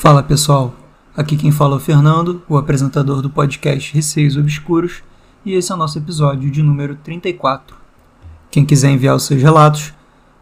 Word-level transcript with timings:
Fala 0.00 0.22
pessoal, 0.22 0.72
aqui 1.16 1.36
quem 1.36 1.50
fala 1.50 1.74
é 1.74 1.78
o 1.78 1.80
Fernando, 1.80 2.40
o 2.48 2.56
apresentador 2.56 3.20
do 3.20 3.28
podcast 3.28 3.92
Receios 3.92 4.36
Obscuros, 4.36 5.02
e 5.44 5.54
esse 5.54 5.72
é 5.72 5.74
o 5.74 5.78
nosso 5.78 5.98
episódio 5.98 6.48
de 6.52 6.62
número 6.62 6.94
34. 7.02 7.74
Quem 8.48 8.64
quiser 8.64 8.90
enviar 8.90 9.16
os 9.16 9.24
seus 9.24 9.42
relatos, 9.42 9.92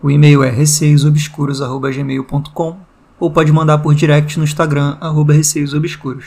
o 0.03 0.11
e-mail 0.11 0.45
é 0.45 0.51
receiosobscuros.gmail.com 0.51 2.77
ou 3.19 3.31
pode 3.31 3.51
mandar 3.51 3.79
por 3.79 3.95
direct 3.95 4.37
no 4.37 4.45
Instagram, 4.45 4.99
arroba 5.01 5.33
receiosobscuros. 5.33 6.27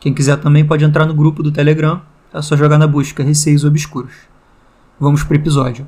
Quem 0.00 0.14
quiser 0.14 0.38
também 0.38 0.64
pode 0.64 0.86
entrar 0.86 1.04
no 1.04 1.12
grupo 1.12 1.42
do 1.42 1.52
Telegram, 1.52 2.00
é 2.32 2.40
só 2.40 2.56
jogar 2.56 2.78
na 2.78 2.86
busca 2.86 3.22
Receios 3.22 3.62
Obscuros. 3.62 4.14
Vamos 4.98 5.22
para 5.22 5.34
o 5.34 5.36
episódio. 5.36 5.86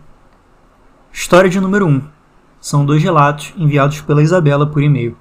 História 1.11 1.49
de 1.49 1.59
número 1.59 1.87
1. 1.87 2.03
São 2.61 2.85
dois 2.85 3.03
relatos 3.03 3.55
enviados 3.57 4.03
pela 4.03 4.23
Isabela 4.23 4.67
por 4.67 4.83
e-mail. 4.83 5.17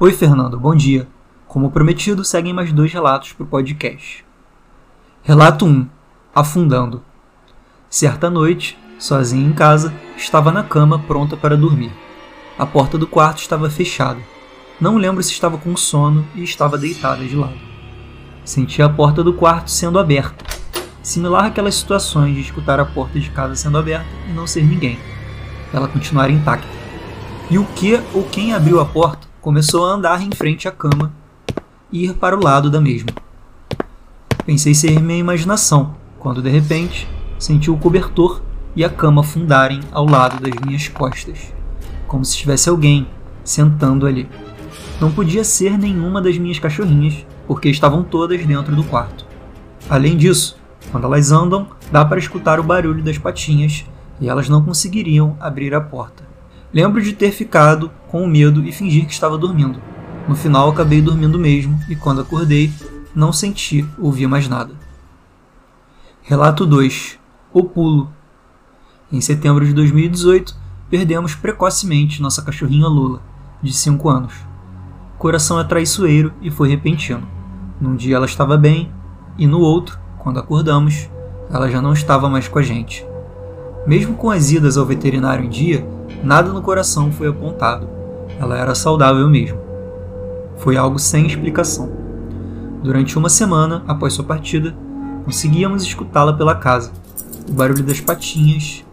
Oi, 0.00 0.12
Fernando, 0.12 0.56
bom 0.56 0.76
dia. 0.76 1.08
Como 1.48 1.72
prometido, 1.72 2.24
seguem 2.24 2.52
mais 2.52 2.72
dois 2.72 2.92
relatos 2.92 3.32
para 3.32 3.42
o 3.42 3.48
podcast. 3.48 4.24
Relato 5.24 5.66
1 5.66 5.88
Afundando. 6.32 7.02
Certa 7.90 8.30
noite, 8.30 8.78
sozinho 8.96 9.50
em 9.50 9.52
casa, 9.52 9.92
estava 10.16 10.52
na 10.52 10.62
cama 10.62 11.00
pronta 11.00 11.36
para 11.36 11.56
dormir. 11.56 11.90
A 12.56 12.64
porta 12.64 12.96
do 12.96 13.08
quarto 13.08 13.38
estava 13.38 13.68
fechada. 13.68 14.20
Não 14.80 14.96
lembro 14.98 15.20
se 15.20 15.32
estava 15.32 15.58
com 15.58 15.76
sono 15.76 16.24
e 16.32 16.44
estava 16.44 16.78
deitada 16.78 17.24
de 17.24 17.34
lado. 17.34 17.58
Senti 18.44 18.80
a 18.80 18.88
porta 18.88 19.24
do 19.24 19.32
quarto 19.32 19.68
sendo 19.68 19.98
aberta, 19.98 20.44
similar 21.02 21.46
àquelas 21.46 21.74
situações 21.74 22.36
de 22.36 22.42
escutar 22.42 22.78
a 22.78 22.84
porta 22.84 23.18
de 23.18 23.30
casa 23.30 23.56
sendo 23.56 23.76
aberta 23.76 24.06
e 24.30 24.32
não 24.32 24.46
ser 24.46 24.62
ninguém. 24.62 24.96
Ela 25.74 25.88
continuar 25.88 26.30
intacta. 26.30 26.68
E 27.50 27.58
o 27.58 27.64
que 27.64 28.00
ou 28.14 28.22
quem 28.22 28.54
abriu 28.54 28.78
a 28.78 28.84
porta 28.84 29.27
começou 29.48 29.86
a 29.86 29.94
andar 29.94 30.20
em 30.20 30.30
frente 30.30 30.68
à 30.68 30.70
cama 30.70 31.10
e 31.90 32.04
ir 32.04 32.12
para 32.12 32.36
o 32.36 32.44
lado 32.44 32.70
da 32.70 32.82
mesma. 32.82 33.08
Pensei 34.44 34.74
ser 34.74 35.00
minha 35.00 35.18
imaginação, 35.18 35.94
quando 36.18 36.42
de 36.42 36.50
repente 36.50 37.08
senti 37.38 37.70
o 37.70 37.78
cobertor 37.78 38.42
e 38.76 38.84
a 38.84 38.90
cama 38.90 39.22
afundarem 39.22 39.80
ao 39.90 40.04
lado 40.04 40.38
das 40.38 40.52
minhas 40.60 40.86
costas, 40.88 41.50
como 42.06 42.26
se 42.26 42.36
tivesse 42.36 42.68
alguém 42.68 43.08
sentando 43.42 44.06
ali. 44.06 44.28
Não 45.00 45.10
podia 45.10 45.42
ser 45.42 45.78
nenhuma 45.78 46.20
das 46.20 46.36
minhas 46.36 46.58
cachorrinhas, 46.58 47.24
porque 47.46 47.70
estavam 47.70 48.04
todas 48.04 48.44
dentro 48.44 48.76
do 48.76 48.84
quarto. 48.84 49.24
Além 49.88 50.14
disso, 50.14 50.58
quando 50.92 51.04
elas 51.04 51.32
andam, 51.32 51.68
dá 51.90 52.04
para 52.04 52.18
escutar 52.18 52.60
o 52.60 52.64
barulho 52.64 53.02
das 53.02 53.16
patinhas 53.16 53.86
e 54.20 54.28
elas 54.28 54.46
não 54.46 54.62
conseguiriam 54.62 55.38
abrir 55.40 55.74
a 55.74 55.80
porta. 55.80 56.27
Lembro 56.78 57.02
de 57.02 57.12
ter 57.12 57.32
ficado 57.32 57.90
com 58.06 58.24
medo 58.24 58.64
e 58.64 58.70
fingir 58.70 59.04
que 59.04 59.12
estava 59.12 59.36
dormindo. 59.36 59.82
No 60.28 60.36
final 60.36 60.70
acabei 60.70 61.02
dormindo 61.02 61.36
mesmo 61.36 61.76
e 61.88 61.96
quando 61.96 62.20
acordei, 62.20 62.72
não 63.12 63.32
senti 63.32 63.84
ouvir 63.98 64.28
mais 64.28 64.46
nada. 64.46 64.72
Relato 66.22 66.64
2. 66.64 67.18
O 67.52 67.64
pulo. 67.64 68.12
Em 69.10 69.20
setembro 69.20 69.66
de 69.66 69.72
2018, 69.72 70.54
perdemos 70.88 71.34
precocemente 71.34 72.22
nossa 72.22 72.42
cachorrinha 72.42 72.86
Lula, 72.86 73.20
de 73.60 73.72
5 73.72 74.08
anos. 74.08 74.34
O 75.16 75.18
coração 75.18 75.58
é 75.58 75.64
traiçoeiro 75.64 76.32
e 76.40 76.48
foi 76.48 76.68
repentino. 76.68 77.26
Num 77.80 77.96
dia 77.96 78.14
ela 78.14 78.26
estava 78.26 78.56
bem 78.56 78.92
e 79.36 79.48
no 79.48 79.58
outro, 79.58 79.98
quando 80.16 80.38
acordamos, 80.38 81.10
ela 81.50 81.68
já 81.68 81.82
não 81.82 81.92
estava 81.92 82.28
mais 82.28 82.46
com 82.46 82.60
a 82.60 82.62
gente. 82.62 83.04
Mesmo 83.84 84.14
com 84.14 84.30
as 84.30 84.52
idas 84.52 84.76
ao 84.76 84.86
veterinário 84.86 85.44
em 85.44 85.48
dia, 85.48 85.97
Nada 86.22 86.52
no 86.52 86.60
coração 86.60 87.12
foi 87.12 87.28
apontado. 87.28 87.88
Ela 88.40 88.58
era 88.58 88.74
saudável 88.74 89.28
mesmo. 89.28 89.58
Foi 90.56 90.76
algo 90.76 90.98
sem 90.98 91.26
explicação. 91.26 91.90
Durante 92.82 93.16
uma 93.16 93.28
semana 93.28 93.84
após 93.86 94.12
sua 94.12 94.24
partida, 94.24 94.74
conseguíamos 95.24 95.82
escutá-la 95.82 96.32
pela 96.32 96.54
casa, 96.54 96.92
o 97.48 97.52
barulho 97.52 97.84
das 97.84 98.00
patinhas 98.00 98.84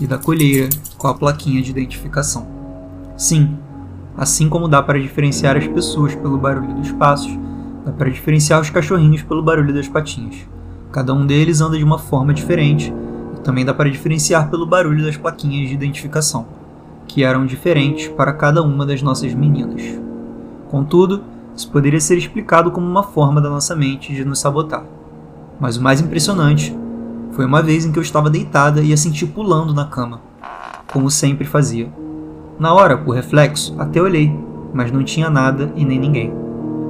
e 0.00 0.06
da 0.06 0.18
colheira 0.18 0.68
com 0.96 1.08
a 1.08 1.14
plaquinha 1.14 1.60
de 1.60 1.70
identificação. 1.70 2.46
Sim, 3.16 3.56
assim 4.16 4.48
como 4.48 4.68
dá 4.68 4.82
para 4.82 5.00
diferenciar 5.00 5.56
as 5.56 5.66
pessoas 5.66 6.14
pelo 6.14 6.38
barulho 6.38 6.74
dos 6.74 6.92
passos, 6.92 7.32
dá 7.84 7.92
para 7.92 8.10
diferenciar 8.10 8.60
os 8.60 8.70
cachorrinhos 8.70 9.22
pelo 9.22 9.42
barulho 9.42 9.74
das 9.74 9.88
patinhas. 9.88 10.36
Cada 10.92 11.12
um 11.12 11.26
deles 11.26 11.60
anda 11.60 11.76
de 11.76 11.84
uma 11.84 11.98
forma 11.98 12.32
diferente 12.32 12.92
também 13.42 13.64
dá 13.64 13.74
para 13.74 13.90
diferenciar 13.90 14.48
pelo 14.48 14.66
barulho 14.66 15.04
das 15.04 15.16
plaquinhas 15.16 15.68
de 15.68 15.74
identificação, 15.74 16.46
que 17.06 17.24
eram 17.24 17.44
diferentes 17.44 18.08
para 18.08 18.32
cada 18.32 18.62
uma 18.62 18.86
das 18.86 19.02
nossas 19.02 19.34
meninas. 19.34 19.82
Contudo, 20.70 21.22
isso 21.54 21.70
poderia 21.70 22.00
ser 22.00 22.16
explicado 22.16 22.70
como 22.70 22.86
uma 22.86 23.02
forma 23.02 23.40
da 23.40 23.50
nossa 23.50 23.76
mente 23.76 24.14
de 24.14 24.24
nos 24.24 24.38
sabotar. 24.38 24.84
Mas 25.60 25.76
o 25.76 25.82
mais 25.82 26.00
impressionante 26.00 26.76
foi 27.32 27.44
uma 27.44 27.62
vez 27.62 27.84
em 27.84 27.92
que 27.92 27.98
eu 27.98 28.02
estava 28.02 28.30
deitada 28.30 28.80
e 28.80 28.92
a 28.92 28.96
senti 28.96 29.26
pulando 29.26 29.74
na 29.74 29.84
cama, 29.84 30.20
como 30.92 31.10
sempre 31.10 31.46
fazia. 31.46 31.88
Na 32.58 32.72
hora, 32.72 32.96
por 32.96 33.14
reflexo, 33.14 33.74
até 33.78 34.00
olhei, 34.00 34.34
mas 34.72 34.92
não 34.92 35.02
tinha 35.02 35.28
nada 35.28 35.72
e 35.74 35.84
nem 35.84 35.98
ninguém. 35.98 36.32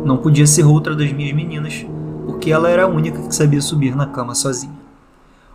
Não 0.04 0.16
podia 0.16 0.46
ser 0.46 0.64
outra 0.64 0.94
das 0.94 1.12
minhas 1.12 1.32
meninas, 1.32 1.86
porque 2.26 2.50
ela 2.50 2.68
era 2.68 2.84
a 2.84 2.88
única 2.88 3.22
que 3.22 3.34
sabia 3.34 3.60
subir 3.60 3.96
na 3.96 4.06
cama 4.06 4.34
sozinha. 4.34 4.81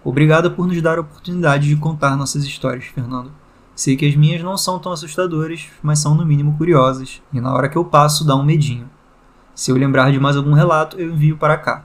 Obrigado 0.07 0.51
por 0.51 0.65
nos 0.65 0.81
dar 0.81 0.97
a 0.97 1.01
oportunidade 1.01 1.67
de 1.67 1.75
contar 1.75 2.15
nossas 2.15 2.45
histórias, 2.45 2.85
Fernando. 2.85 3.29
Sei 3.75 3.97
que 3.97 4.07
as 4.07 4.15
minhas 4.15 4.41
não 4.41 4.55
são 4.55 4.79
tão 4.79 4.93
assustadoras, 4.93 5.67
mas 5.83 5.99
são 5.99 6.15
no 6.15 6.25
mínimo 6.25 6.55
curiosas, 6.57 7.21
e 7.33 7.41
na 7.41 7.53
hora 7.53 7.67
que 7.67 7.77
eu 7.77 7.83
passo 7.83 8.25
dá 8.25 8.33
um 8.33 8.41
medinho. 8.41 8.89
Se 9.53 9.69
eu 9.69 9.75
lembrar 9.75 10.09
de 10.09 10.17
mais 10.17 10.37
algum 10.37 10.53
relato, 10.53 10.97
eu 10.97 11.11
envio 11.11 11.35
para 11.35 11.57
cá. 11.57 11.83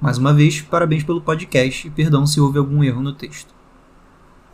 Mais 0.00 0.18
uma 0.18 0.32
vez, 0.32 0.60
parabéns 0.60 1.02
pelo 1.02 1.20
podcast 1.20 1.84
e 1.84 1.90
perdão 1.90 2.24
se 2.28 2.40
houve 2.40 2.60
algum 2.60 2.84
erro 2.84 3.02
no 3.02 3.12
texto. 3.12 3.52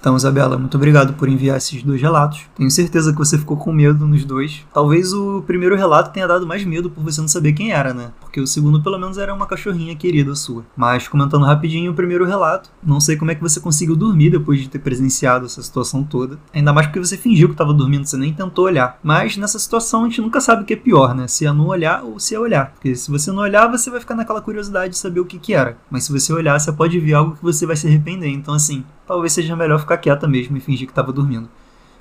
Então, 0.05 0.19
Isabela, 0.19 0.59
muito 0.59 0.77
obrigado 0.77 1.15
por 1.15 1.31
enviar 1.31 1.57
esses 1.57 1.83
dois 1.83 1.99
relatos. 1.99 2.43
Tenho 2.55 2.71
certeza 2.71 3.11
que 3.11 3.17
você 3.17 3.39
ficou 3.39 3.57
com 3.57 3.73
medo 3.73 4.07
nos 4.07 4.23
dois. 4.23 4.63
Talvez 4.71 5.15
o 5.15 5.41
primeiro 5.47 5.75
relato 5.75 6.13
tenha 6.13 6.29
dado 6.29 6.47
mais 6.47 6.63
medo 6.63 6.91
por 6.91 7.03
você 7.03 7.23
não 7.23 7.29
saber 7.29 7.55
quem 7.55 7.73
era, 7.73 7.95
né? 7.95 8.13
Porque 8.21 8.39
o 8.39 8.47
segundo, 8.47 8.83
pelo 8.83 8.99
menos, 8.99 9.17
era 9.17 9.33
uma 9.33 9.47
cachorrinha 9.47 9.97
querida 9.97 10.35
sua. 10.35 10.63
Mas, 10.77 11.09
comentando 11.09 11.47
rapidinho 11.47 11.91
o 11.91 11.95
primeiro 11.95 12.27
relato, 12.27 12.69
não 12.83 13.01
sei 13.01 13.17
como 13.17 13.31
é 13.31 13.35
que 13.35 13.41
você 13.41 13.59
conseguiu 13.59 13.97
dormir 13.97 14.29
depois 14.29 14.61
de 14.61 14.69
ter 14.69 14.79
presenciado 14.79 15.47
essa 15.47 15.63
situação 15.63 16.05
toda. 16.05 16.39
Ainda 16.53 16.71
mais 16.71 16.87
porque 16.87 17.01
você 17.01 17.17
fingiu 17.17 17.49
que 17.49 17.55
estava 17.55 17.73
dormindo, 17.73 18.05
você 18.05 18.19
nem 18.19 18.35
tentou 18.35 18.67
olhar. 18.67 18.99
Mas 19.03 19.39
nessa 19.39 19.59
situação 19.59 20.03
a 20.03 20.05
gente 20.05 20.21
nunca 20.21 20.39
sabe 20.39 20.65
o 20.65 20.67
que 20.67 20.75
é 20.75 20.77
pior, 20.77 21.15
né? 21.15 21.27
Se 21.29 21.47
é 21.47 21.53
não 21.55 21.69
olhar 21.69 22.05
ou 22.05 22.21
se 22.21 22.35
é 22.35 22.39
olhar. 22.39 22.73
Porque 22.73 22.95
se 22.95 23.11
você 23.11 23.33
não 23.33 23.43
olhar, 23.43 23.69
você 23.69 23.91
vai 23.91 24.01
ficar 24.01 24.15
naquela 24.15 24.43
curiosidade 24.43 24.91
de 24.91 24.99
saber 24.99 25.21
o 25.21 25.25
que, 25.25 25.39
que 25.39 25.55
era. 25.55 25.79
Mas 25.91 26.05
se 26.05 26.13
você 26.13 26.31
olhar, 26.31 26.61
você 26.61 26.71
pode 26.71 27.01
ver 27.01 27.15
algo 27.15 27.37
que 27.37 27.43
você 27.43 27.65
vai 27.65 27.75
se 27.75 27.87
arrepender. 27.87 28.29
Então, 28.29 28.53
assim, 28.53 28.85
talvez 29.07 29.33
seja 29.33 29.57
melhor 29.57 29.79
ficar 29.79 29.99
quieta 29.99 30.27
mesmo 30.27 30.57
e 30.57 30.61
fingir 30.61 30.87
que 30.87 30.93
estava 30.93 31.13
dormindo. 31.13 31.49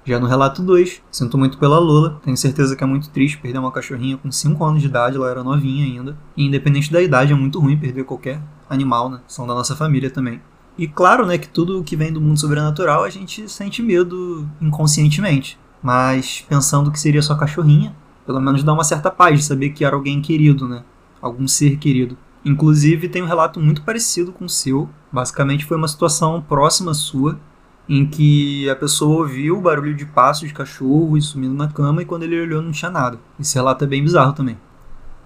Já 0.05 0.19
no 0.19 0.27
relato 0.27 0.61
2, 0.61 1.01
sinto 1.09 1.37
muito 1.37 1.57
pela 1.57 1.79
Lola, 1.79 2.19
tenho 2.25 2.35
certeza 2.35 2.75
que 2.75 2.83
é 2.83 2.87
muito 2.87 3.09
triste 3.09 3.37
perder 3.37 3.59
uma 3.59 3.71
cachorrinha 3.71 4.17
com 4.17 4.29
5 4.29 4.63
anos 4.65 4.81
de 4.81 4.87
idade, 4.89 5.15
ela 5.15 5.29
era 5.29 5.43
novinha 5.43 5.85
ainda. 5.85 6.17
E 6.35 6.45
independente 6.45 6.91
da 6.91 7.01
idade, 7.01 7.31
é 7.31 7.35
muito 7.35 7.57
ruim 7.59 7.77
perder 7.77 8.03
qualquer 8.03 8.41
animal, 8.69 9.09
né? 9.09 9.21
São 9.27 9.47
da 9.47 9.53
nossa 9.53 9.77
família 9.77 10.09
também. 10.09 10.41
E 10.77 10.87
claro, 10.87 11.25
né, 11.25 11.37
que 11.37 11.47
tudo 11.47 11.83
que 11.83 11.95
vem 11.95 12.11
do 12.11 12.19
mundo 12.19 12.39
sobrenatural 12.39 13.03
a 13.03 13.09
gente 13.09 13.47
sente 13.47 13.81
medo 13.81 14.45
inconscientemente. 14.61 15.57
Mas 15.81 16.45
pensando 16.49 16.91
que 16.91 16.99
seria 16.99 17.21
só 17.21 17.35
cachorrinha, 17.35 17.95
pelo 18.25 18.41
menos 18.41 18.63
dá 18.63 18.73
uma 18.73 18.83
certa 18.83 19.09
paz 19.09 19.39
de 19.39 19.45
saber 19.45 19.69
que 19.69 19.85
era 19.85 19.95
alguém 19.95 20.21
querido, 20.21 20.67
né? 20.67 20.83
Algum 21.21 21.47
ser 21.47 21.77
querido. 21.77 22.17
Inclusive, 22.45 23.07
tem 23.07 23.21
um 23.21 23.27
relato 23.27 23.59
muito 23.59 23.83
parecido 23.83 24.31
com 24.33 24.45
o 24.45 24.49
seu. 24.49 24.89
Basicamente, 25.11 25.65
foi 25.65 25.77
uma 25.77 25.87
situação 25.87 26.41
próxima 26.41 26.93
sua, 26.93 27.39
em 27.87 28.05
que 28.05 28.69
a 28.69 28.75
pessoa 28.75 29.21
ouviu 29.21 29.57
o 29.57 29.61
barulho 29.61 29.95
de 29.95 30.05
passos 30.05 30.47
de 30.47 30.53
cachorro 30.53 31.17
e 31.17 31.21
sumindo 31.21 31.53
na 31.53 31.67
cama, 31.67 32.01
e 32.01 32.05
quando 32.05 32.23
ele 32.23 32.41
olhou, 32.41 32.61
não 32.61 32.71
tinha 32.71 32.91
nada. 32.91 33.17
Esse 33.39 33.55
relato 33.55 33.83
é 33.83 33.87
bem 33.87 34.03
bizarro 34.03 34.33
também. 34.33 34.57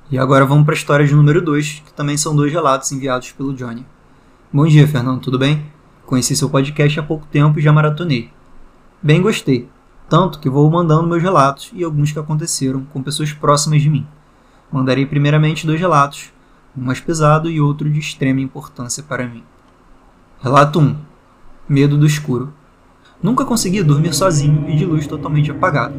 E 0.10 0.18
agora 0.18 0.46
vamos 0.46 0.64
para 0.64 0.74
a 0.74 0.78
história 0.78 1.06
de 1.06 1.14
número 1.14 1.42
2, 1.42 1.84
que 1.86 1.94
também 1.94 2.18
são 2.18 2.36
dois 2.36 2.52
relatos 2.54 2.92
enviados 2.92 3.32
pelo 3.32 3.54
Johnny. 3.54 3.86
Bom 4.54 4.66
dia, 4.66 4.88
Fernando, 4.88 5.20
tudo 5.20 5.38
bem? 5.38 5.66
Conheci 6.06 6.36
seu 6.36 6.50
podcast 6.50 7.00
há 7.00 7.04
pouco 7.04 7.28
tempo 7.28 7.60
e 7.60 7.62
já 7.62 7.74
maratonei. 7.74 8.32
Bem 9.04 9.22
gostei, 9.22 9.68
tanto 10.08 10.40
que 10.40 10.50
vou 10.50 10.70
mandando 10.72 11.08
meus 11.08 11.22
relatos 11.22 11.72
e 11.74 11.84
alguns 11.84 12.12
que 12.12 12.20
aconteceram 12.20 12.86
com 12.86 13.04
pessoas 13.04 13.34
próximas 13.34 13.82
de 13.82 13.90
mim. 13.90 14.08
Mandarei 14.72 15.06
primeiramente 15.06 15.68
dois 15.68 15.80
relatos, 15.80 16.32
um 16.78 16.84
mais 16.84 17.00
pesado 17.00 17.50
e 17.50 17.60
outro 17.60 17.90
de 17.90 18.00
extrema 18.00 18.40
importância 18.40 19.02
para 19.02 19.28
mim. 19.28 19.44
Relato 20.40 20.80
1 20.80 20.96
Medo 21.68 21.98
do 21.98 22.06
escuro. 22.06 22.54
Nunca 23.22 23.44
consegui 23.44 23.82
dormir 23.82 24.14
sozinho 24.14 24.70
e 24.70 24.76
de 24.76 24.86
luz 24.86 25.08
totalmente 25.08 25.50
apagada. 25.50 25.96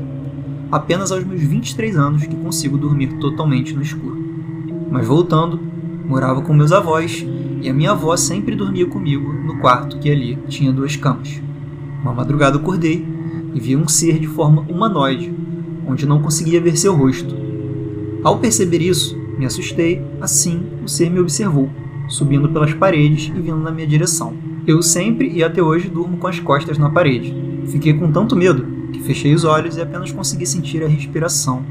Apenas 0.70 1.10
aos 1.10 1.24
meus 1.24 1.42
23 1.42 1.96
anos 1.96 2.24
que 2.24 2.36
consigo 2.36 2.78
dormir 2.78 3.18
totalmente 3.18 3.74
no 3.74 3.82
escuro. 3.82 4.16
Mas 4.88 5.06
voltando, 5.06 5.58
morava 6.06 6.42
com 6.42 6.54
meus 6.54 6.70
avós 6.70 7.26
e 7.60 7.68
a 7.68 7.74
minha 7.74 7.90
avó 7.90 8.16
sempre 8.16 8.54
dormia 8.54 8.86
comigo 8.86 9.32
no 9.32 9.58
quarto 9.58 9.98
que 9.98 10.08
ali 10.08 10.38
tinha 10.48 10.72
duas 10.72 10.94
camas. 10.94 11.42
Uma 12.00 12.14
madrugada 12.14 12.56
acordei 12.56 13.04
e 13.52 13.58
vi 13.58 13.74
um 13.74 13.88
ser 13.88 14.20
de 14.20 14.28
forma 14.28 14.62
humanoide, 14.68 15.34
onde 15.86 16.06
não 16.06 16.22
conseguia 16.22 16.60
ver 16.60 16.76
seu 16.76 16.94
rosto, 16.94 17.34
Ao 18.22 18.38
perceber 18.38 18.80
isso, 18.80 19.17
me 19.38 19.46
assustei, 19.46 20.04
assim 20.20 20.62
o 20.84 20.88
ser 20.88 21.08
me 21.08 21.20
observou, 21.20 21.70
subindo 22.08 22.48
pelas 22.48 22.74
paredes 22.74 23.32
e 23.34 23.40
vindo 23.40 23.58
na 23.58 23.70
minha 23.70 23.86
direção. 23.86 24.34
Eu 24.66 24.82
sempre 24.82 25.30
e 25.30 25.42
até 25.42 25.62
hoje 25.62 25.88
durmo 25.88 26.16
com 26.18 26.26
as 26.26 26.40
costas 26.40 26.76
na 26.76 26.90
parede. 26.90 27.34
Fiquei 27.66 27.94
com 27.94 28.10
tanto 28.10 28.34
medo 28.34 28.66
que 28.92 29.00
fechei 29.00 29.32
os 29.34 29.44
olhos 29.44 29.76
e 29.76 29.80
apenas 29.80 30.10
consegui 30.10 30.44
sentir 30.44 30.82
a 30.82 30.88
respiração 30.88 31.64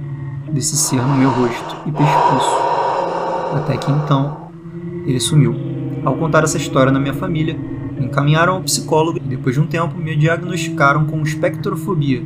desse 0.52 0.78
ser 0.78 1.02
no 1.02 1.18
meu 1.18 1.30
rosto 1.30 1.76
e 1.86 1.92
pescoço. 1.92 2.56
Até 3.54 3.78
que 3.78 3.92
então 3.92 4.50
ele 5.06 5.20
sumiu. 5.20 5.56
Ao 6.06 6.16
contar 6.16 6.44
essa 6.44 6.58
história 6.58 6.92
na 6.92 7.00
minha 7.00 7.14
família, 7.14 7.58
me 8.00 8.06
encaminharam 8.06 8.54
ao 8.54 8.64
psicólogo 8.64 9.18
e 9.18 9.28
depois 9.28 9.56
de 9.56 9.62
um 9.62 9.68
tempo 9.68 9.98
me 9.98 10.16
diagnosticaram 10.16 11.06
com 11.06 11.22
espectrofobia, 11.22 12.24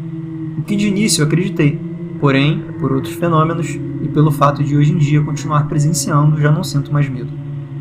o 0.57 0.61
que 0.61 0.75
de 0.75 0.87
início 0.87 1.23
acreditei, 1.23 1.79
Porém, 2.21 2.63
por 2.79 2.91
outros 2.91 3.15
fenômenos 3.15 3.79
e 4.03 4.07
pelo 4.07 4.31
fato 4.31 4.63
de 4.63 4.75
hoje 4.75 4.91
em 4.91 4.97
dia 4.97 5.23
continuar 5.23 5.67
presenciando, 5.67 6.39
já 6.39 6.51
não 6.51 6.63
sinto 6.63 6.91
mais 6.91 7.07
medo. 7.09 7.31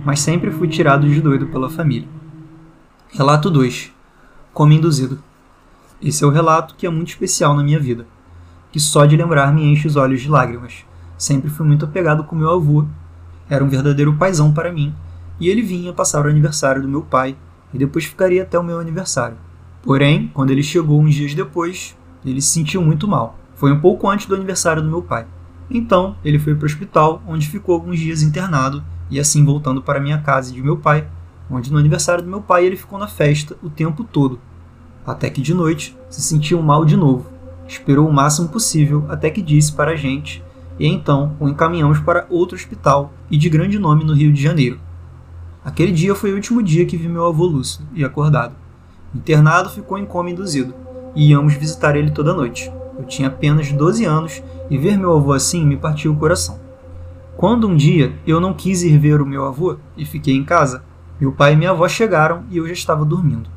Mas 0.04 0.20
sempre 0.20 0.50
fui 0.50 0.68
tirado 0.68 1.08
de 1.08 1.20
doido 1.20 1.46
pela 1.46 1.68
família. 1.68 2.08
Relato 3.12 3.50
2. 3.50 3.92
Como 4.52 4.72
induzido. 4.72 5.22
Esse 6.00 6.24
é 6.24 6.26
o 6.26 6.30
relato 6.30 6.74
que 6.76 6.86
é 6.86 6.90
muito 6.90 7.08
especial 7.08 7.54
na 7.54 7.62
minha 7.62 7.78
vida, 7.78 8.06
que 8.72 8.80
só 8.80 9.04
de 9.04 9.16
lembrar 9.16 9.52
me 9.52 9.64
enche 9.64 9.86
os 9.86 9.96
olhos 9.96 10.20
de 10.20 10.28
lágrimas. 10.28 10.84
Sempre 11.18 11.50
fui 11.50 11.66
muito 11.66 11.84
apegado 11.84 12.24
com 12.24 12.36
meu 12.36 12.50
avô. 12.50 12.86
Era 13.48 13.64
um 13.64 13.68
verdadeiro 13.68 14.14
paizão 14.14 14.52
para 14.52 14.72
mim, 14.72 14.94
e 15.38 15.48
ele 15.48 15.62
vinha 15.62 15.92
passar 15.92 16.24
o 16.24 16.28
aniversário 16.28 16.80
do 16.80 16.88
meu 16.88 17.02
pai 17.02 17.36
e 17.74 17.78
depois 17.78 18.04
ficaria 18.04 18.42
até 18.42 18.58
o 18.58 18.64
meu 18.64 18.78
aniversário. 18.78 19.36
Porém, 19.82 20.30
quando 20.32 20.50
ele 20.50 20.62
chegou 20.62 21.00
uns 21.00 21.14
dias 21.14 21.34
depois, 21.34 21.96
ele 22.24 22.40
se 22.40 22.48
sentiu 22.48 22.82
muito 22.82 23.08
mal 23.08 23.40
foi 23.60 23.70
um 23.70 23.78
pouco 23.78 24.08
antes 24.08 24.24
do 24.24 24.34
aniversário 24.34 24.80
do 24.80 24.88
meu 24.88 25.02
pai. 25.02 25.26
Então, 25.70 26.16
ele 26.24 26.38
foi 26.38 26.54
para 26.54 26.64
o 26.64 26.66
hospital, 26.66 27.22
onde 27.26 27.48
ficou 27.48 27.74
alguns 27.74 27.98
dias 27.98 28.22
internado 28.22 28.82
e 29.08 29.20
assim 29.20 29.44
voltando 29.44 29.80
para 29.80 30.00
minha 30.00 30.18
casa 30.18 30.52
de 30.52 30.60
meu 30.60 30.76
pai, 30.76 31.06
onde 31.48 31.72
no 31.72 31.78
aniversário 31.78 32.24
do 32.24 32.30
meu 32.30 32.40
pai 32.40 32.66
ele 32.66 32.76
ficou 32.76 32.98
na 32.98 33.06
festa 33.06 33.56
o 33.62 33.70
tempo 33.70 34.02
todo. 34.02 34.40
Até 35.06 35.30
que 35.30 35.40
de 35.40 35.54
noite 35.54 35.96
se 36.08 36.20
sentiu 36.20 36.60
mal 36.62 36.84
de 36.84 36.96
novo. 36.96 37.26
Esperou 37.68 38.08
o 38.08 38.12
máximo 38.12 38.48
possível 38.48 39.04
até 39.08 39.30
que 39.30 39.40
disse 39.40 39.72
para 39.72 39.92
a 39.92 39.96
gente, 39.96 40.42
e 40.78 40.86
então 40.86 41.36
o 41.38 41.48
encaminhamos 41.48 42.00
para 42.00 42.26
outro 42.28 42.56
hospital 42.56 43.12
e 43.30 43.36
de 43.36 43.48
grande 43.48 43.78
nome 43.78 44.04
no 44.04 44.14
Rio 44.14 44.32
de 44.32 44.42
Janeiro. 44.42 44.80
Aquele 45.64 45.92
dia 45.92 46.14
foi 46.14 46.32
o 46.32 46.34
último 46.34 46.62
dia 46.62 46.86
que 46.86 46.96
vi 46.96 47.06
meu 47.06 47.26
avô 47.26 47.46
lúcido 47.46 47.86
e 47.94 48.04
acordado. 48.04 48.54
Internado 49.14 49.70
ficou 49.70 49.98
em 49.98 50.06
coma 50.06 50.30
induzido, 50.30 50.74
e 51.14 51.30
íamos 51.30 51.54
visitar 51.54 51.96
ele 51.96 52.10
toda 52.10 52.34
noite. 52.34 52.72
Eu 53.00 53.06
tinha 53.06 53.28
apenas 53.28 53.72
12 53.72 54.04
anos 54.04 54.42
e 54.68 54.76
ver 54.76 54.98
meu 54.98 55.16
avô 55.16 55.32
assim 55.32 55.64
me 55.64 55.78
partiu 55.78 56.12
o 56.12 56.16
coração. 56.16 56.60
Quando 57.34 57.66
um 57.66 57.74
dia 57.74 58.12
eu 58.26 58.38
não 58.38 58.52
quis 58.52 58.82
ir 58.82 58.98
ver 58.98 59.22
o 59.22 59.26
meu 59.26 59.46
avô 59.46 59.78
e 59.96 60.04
fiquei 60.04 60.36
em 60.36 60.44
casa, 60.44 60.84
meu 61.18 61.32
pai 61.32 61.54
e 61.54 61.56
minha 61.56 61.70
avó 61.70 61.88
chegaram 61.88 62.44
e 62.50 62.58
eu 62.58 62.66
já 62.66 62.74
estava 62.74 63.02
dormindo. 63.02 63.48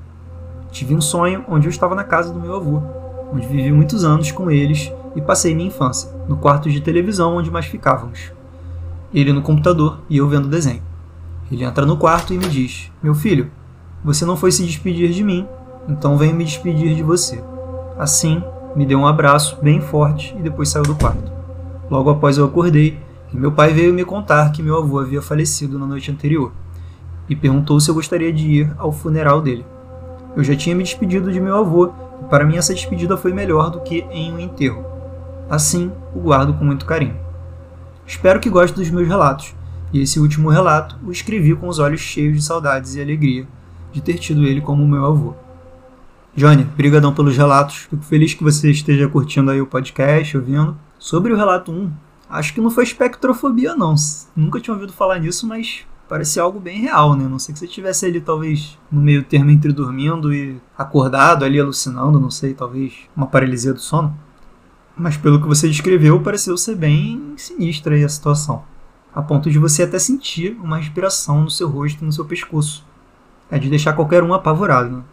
Tive 0.72 0.95
um 0.95 1.01
sonho 1.01 1.44
onde 1.50 1.68
eu 1.68 1.69
estava 1.69 1.94
na 1.94 2.06
casa 2.06 2.31
do 2.31 2.40
meu 2.40 2.56
avô, 2.56 2.81
onde 3.34 3.45
vivi 3.45 3.69
muitos 3.69 4.06
anos 4.06 4.31
com 4.31 4.50
eles 4.50 4.90
e 5.13 5.22
passei 5.22 5.54
minha 5.54 5.68
infância, 5.68 6.10
no 6.25 6.38
quarto 6.38 6.69
de 6.69 6.80
televisão 6.80 7.36
onde 7.36 7.51
mais 7.51 7.66
ficávamos. 7.66 8.31
Ele 9.13 9.34
no 9.34 9.42
computador 9.42 10.00
e 10.10 10.18
eu 10.18 10.30
vendo 10.30 10.48
desenho. 10.48 10.81
Ele 11.51 11.66
entra 11.66 11.86
no 11.86 11.98
quarto 11.98 12.34
e 12.34 12.38
me 12.38 12.48
diz: 12.48 12.89
Meu 13.04 13.13
filho, 13.13 13.51
você 14.06 14.24
não 14.24 14.38
foi 14.38 14.54
se 14.54 14.66
despedir 14.66 15.12
de 15.12 15.22
mim, 15.22 15.46
então 15.89 16.18
venho 16.18 16.34
me 16.34 16.46
despedir 16.46 16.96
de 16.96 17.04
você. 17.04 17.44
Assim, 17.98 18.42
me 18.75 18.86
deu 18.86 18.98
um 19.00 19.08
abraço 19.08 19.58
bem 19.62 19.80
forte 19.80 20.36
e 20.38 20.42
depois 20.42 20.70
saiu 20.70 20.84
do 20.84 20.96
quarto. 20.96 21.31
Logo 21.90 22.10
após 22.10 22.38
eu 22.38 22.46
acordei 22.46 23.00
e 23.31 23.38
meu 23.38 23.52
pai 23.52 23.74
veio 23.74 23.94
me 23.94 24.04
contar 24.04 24.52
que 24.52 24.64
meu 24.64 24.78
avô 24.78 25.00
havia 25.00 25.22
falecido 25.22 25.78
na 25.78 25.86
noite 25.86 26.12
anterior 26.12 26.52
e 27.30 27.36
perguntou 27.36 27.80
se 27.80 27.90
eu 27.90 27.96
gostaria 27.96 28.34
de 28.34 28.48
ir 28.48 28.74
ao 28.78 28.92
funeral 28.92 29.42
dele. 29.42 29.66
Eu 30.36 30.44
já 30.44 30.56
tinha 30.56 30.75
me 30.75 30.84
despedido 30.84 31.31
de 31.31 31.40
meu 31.40 31.56
avô 31.58 31.92
e 32.22 32.25
para 32.30 32.46
mim 32.46 32.58
essa 32.58 32.74
despedida 32.74 33.16
foi 33.16 33.31
melhor 33.31 33.70
do 33.70 33.81
que 33.81 34.06
em 34.12 34.34
um 34.34 34.40
enterro. 34.40 34.84
Assim, 35.50 35.92
o 36.16 36.20
guardo 36.20 36.54
com 36.54 36.66
muito 36.66 36.86
carinho. 36.86 37.16
Espero 38.06 38.40
que 38.40 38.50
goste 38.50 38.75
dos 38.75 38.90
meus 38.90 39.08
relatos, 39.08 39.56
e 39.94 40.02
esse 40.02 40.20
último 40.20 40.50
relato 40.50 40.98
o 41.06 41.12
escrevi 41.12 41.56
com 41.56 41.68
os 41.68 41.80
olhos 41.80 42.02
cheios 42.02 42.36
de 42.36 42.44
saudades 42.44 42.96
e 42.96 43.02
alegria 43.02 43.48
de 43.92 44.02
ter 44.02 44.16
tido 44.16 44.44
ele 44.44 44.60
como 44.60 44.88
meu 44.88 45.06
avô. 45.06 45.36
Johnny, 46.35 46.63
brigadão 46.63 47.13
pelos 47.13 47.38
relatos. 47.38 47.88
Fico 47.89 48.01
feliz 48.01 48.33
que 48.33 48.44
você 48.44 48.71
esteja 48.71 49.07
curtindo 49.07 49.51
aí 49.51 49.62
o 49.62 49.68
podcast, 49.68 50.35
ouvindo. 50.35 50.75
Sobre 50.97 51.31
o 51.31 51.38
relato 51.38 51.71
1, 51.71 51.91
acho 52.27 52.56
que 52.56 52.62
não 52.62 52.71
foi 52.71 52.85
espectrofobia 52.85 53.75
não. 53.75 53.94
Nunca 54.35 54.59
tinha 54.59 54.74
ouvido 54.74 54.91
falar 54.91 55.19
nisso, 55.19 55.45
mas 55.45 55.85
parecia 56.09 56.41
algo 56.41 56.59
bem 56.59 56.80
real, 56.80 57.15
né? 57.15 57.27
Não 57.27 57.38
sei 57.38 57.53
que 57.53 57.59
você 57.59 57.65
estivesse 57.65 58.07
ali 58.07 58.19
talvez 58.19 58.80
no 58.91 59.00
meio 59.00 59.24
termo 59.24 59.51
entre 59.51 59.71
dormindo 59.71 60.33
e 60.33 60.59
acordado 60.75 61.45
ali 61.45 61.59
alucinando, 61.59 62.19
não 62.19 62.31
sei, 62.31 62.56
talvez 62.56 62.94
uma 63.15 63.27
paralisia 63.27 63.74
do 63.74 63.79
sono. 63.79 64.18
Mas 64.97 65.15
pelo 65.15 65.39
que 65.39 65.47
você 65.47 65.68
descreveu, 65.68 66.19
pareceu 66.19 66.57
ser 66.57 66.75
bem 66.75 67.33
sinistra 67.38 67.94
aí 67.94 68.03
a 68.03 68.09
situação. 68.09 68.63
A 69.13 69.21
ponto 69.21 69.51
de 69.51 69.59
você 69.59 69.83
até 69.83 70.00
sentir 70.00 70.57
uma 70.63 70.77
respiração 70.77 71.44
no 71.44 71.50
seu 71.51 71.69
rosto 71.69 72.01
e 72.01 72.06
no 72.06 72.12
seu 72.12 72.25
pescoço. 72.25 72.83
É 73.51 73.59
de 73.59 73.69
deixar 73.69 73.94
qualquer 73.94 74.24
um 74.24 74.33
apavorado, 74.33 74.97
né? 74.97 75.03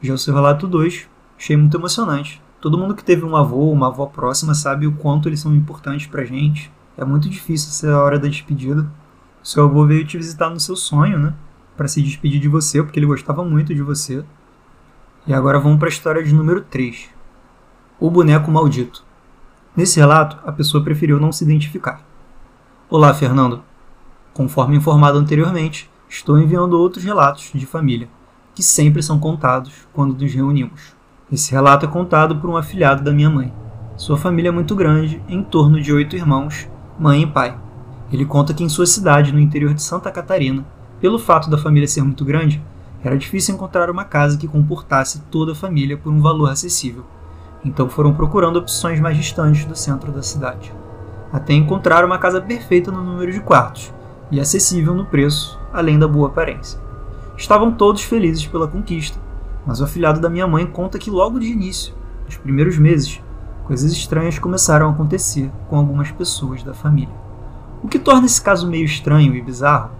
Já 0.00 0.14
o 0.14 0.18
seu 0.18 0.32
relato 0.32 0.68
2, 0.68 1.08
achei 1.36 1.56
muito 1.56 1.76
emocionante. 1.76 2.40
Todo 2.60 2.78
mundo 2.78 2.94
que 2.94 3.02
teve 3.02 3.24
um 3.24 3.34
avô 3.34 3.56
ou 3.56 3.72
uma 3.72 3.88
avó 3.88 4.06
próxima 4.06 4.54
sabe 4.54 4.86
o 4.86 4.92
quanto 4.92 5.28
eles 5.28 5.40
são 5.40 5.52
importantes 5.52 6.06
pra 6.06 6.24
gente. 6.24 6.70
É 6.96 7.04
muito 7.04 7.28
difícil 7.28 7.72
ser 7.72 7.90
a 7.90 8.00
hora 8.00 8.16
da 8.16 8.28
despedida. 8.28 8.88
Seu 9.42 9.64
avô 9.64 9.84
veio 9.84 10.06
te 10.06 10.16
visitar 10.16 10.50
no 10.50 10.60
seu 10.60 10.76
sonho, 10.76 11.18
né? 11.18 11.34
Para 11.76 11.88
se 11.88 12.00
despedir 12.00 12.40
de 12.40 12.46
você, 12.46 12.80
porque 12.80 13.00
ele 13.00 13.06
gostava 13.06 13.44
muito 13.44 13.74
de 13.74 13.82
você. 13.82 14.24
E 15.26 15.34
agora 15.34 15.58
vamos 15.58 15.80
para 15.80 15.88
a 15.88 15.90
história 15.90 16.22
de 16.22 16.32
número 16.32 16.60
3. 16.60 17.08
O 17.98 18.08
boneco 18.08 18.52
maldito. 18.52 19.04
Nesse 19.76 19.98
relato, 19.98 20.38
a 20.48 20.52
pessoa 20.52 20.84
preferiu 20.84 21.18
não 21.18 21.32
se 21.32 21.42
identificar. 21.42 22.06
Olá, 22.88 23.12
Fernando. 23.12 23.64
Conforme 24.32 24.76
informado 24.76 25.18
anteriormente, 25.18 25.90
estou 26.08 26.38
enviando 26.38 26.78
outros 26.78 27.02
relatos 27.02 27.50
de 27.52 27.66
família 27.66 28.08
que 28.58 28.62
sempre 28.64 29.04
são 29.04 29.20
contados 29.20 29.86
quando 29.92 30.20
nos 30.20 30.34
reunimos. 30.34 30.92
Esse 31.30 31.52
relato 31.52 31.86
é 31.86 31.88
contado 31.88 32.34
por 32.40 32.50
um 32.50 32.56
afilhado 32.56 33.04
da 33.04 33.12
minha 33.12 33.30
mãe. 33.30 33.52
Sua 33.96 34.16
família 34.16 34.48
é 34.48 34.50
muito 34.50 34.74
grande, 34.74 35.22
em 35.28 35.44
torno 35.44 35.80
de 35.80 35.92
oito 35.92 36.16
irmãos, 36.16 36.68
mãe 36.98 37.22
e 37.22 37.26
pai. 37.28 37.56
Ele 38.12 38.24
conta 38.24 38.52
que 38.52 38.64
em 38.64 38.68
sua 38.68 38.84
cidade, 38.84 39.32
no 39.32 39.38
interior 39.38 39.72
de 39.74 39.80
Santa 39.80 40.10
Catarina, 40.10 40.66
pelo 41.00 41.20
fato 41.20 41.48
da 41.48 41.56
família 41.56 41.86
ser 41.86 42.02
muito 42.02 42.24
grande, 42.24 42.60
era 43.00 43.16
difícil 43.16 43.54
encontrar 43.54 43.88
uma 43.92 44.02
casa 44.02 44.36
que 44.36 44.48
comportasse 44.48 45.20
toda 45.30 45.52
a 45.52 45.54
família 45.54 45.96
por 45.96 46.12
um 46.12 46.20
valor 46.20 46.50
acessível. 46.50 47.06
Então 47.64 47.88
foram 47.88 48.12
procurando 48.12 48.56
opções 48.56 48.98
mais 48.98 49.16
distantes 49.16 49.66
do 49.66 49.76
centro 49.76 50.10
da 50.10 50.20
cidade, 50.20 50.74
até 51.32 51.52
encontrar 51.52 52.04
uma 52.04 52.18
casa 52.18 52.40
perfeita 52.40 52.90
no 52.90 53.04
número 53.04 53.30
de 53.30 53.38
quartos 53.38 53.94
e 54.32 54.40
acessível 54.40 54.96
no 54.96 55.06
preço, 55.06 55.60
além 55.72 55.96
da 55.96 56.08
boa 56.08 56.26
aparência. 56.26 56.87
Estavam 57.38 57.70
todos 57.70 58.02
felizes 58.02 58.44
pela 58.48 58.66
conquista, 58.66 59.16
mas 59.64 59.80
o 59.80 59.84
afilhado 59.84 60.20
da 60.20 60.28
minha 60.28 60.46
mãe 60.48 60.66
conta 60.66 60.98
que 60.98 61.08
logo 61.08 61.38
de 61.38 61.46
início, 61.46 61.94
nos 62.26 62.36
primeiros 62.36 62.76
meses, 62.76 63.22
coisas 63.64 63.92
estranhas 63.92 64.40
começaram 64.40 64.88
a 64.88 64.90
acontecer 64.90 65.48
com 65.68 65.76
algumas 65.76 66.10
pessoas 66.10 66.64
da 66.64 66.74
família. 66.74 67.14
O 67.80 67.86
que 67.86 68.00
torna 68.00 68.26
esse 68.26 68.42
caso 68.42 68.68
meio 68.68 68.84
estranho 68.84 69.36
e 69.36 69.40
bizarro 69.40 69.90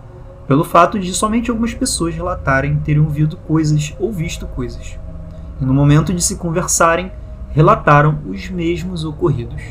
pelo 0.48 0.64
fato 0.64 0.98
de 0.98 1.14
somente 1.14 1.48
algumas 1.48 1.72
pessoas 1.72 2.12
relatarem 2.12 2.80
terem 2.80 3.02
ouvido 3.02 3.36
coisas 3.36 3.94
ou 4.00 4.12
visto 4.12 4.44
coisas, 4.44 4.98
e 5.60 5.64
no 5.64 5.72
momento 5.72 6.12
de 6.12 6.20
se 6.20 6.36
conversarem, 6.36 7.12
relataram 7.50 8.18
os 8.26 8.50
mesmos 8.50 9.04
ocorridos. 9.04 9.62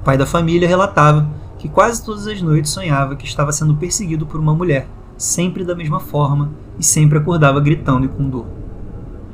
O 0.00 0.04
pai 0.04 0.18
da 0.18 0.26
família 0.26 0.66
relatava 0.66 1.28
que 1.58 1.68
quase 1.68 2.04
todas 2.04 2.26
as 2.26 2.42
noites 2.42 2.72
sonhava 2.72 3.14
que 3.14 3.24
estava 3.24 3.52
sendo 3.52 3.76
perseguido 3.76 4.26
por 4.26 4.40
uma 4.40 4.54
mulher 4.54 4.88
sempre 5.20 5.64
da 5.64 5.74
mesma 5.74 6.00
forma 6.00 6.50
e 6.78 6.82
sempre 6.82 7.18
acordava 7.18 7.60
gritando 7.60 8.06
e 8.06 8.08
com 8.08 8.26
dor. 8.26 8.46